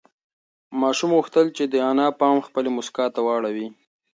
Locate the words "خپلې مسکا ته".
2.47-3.19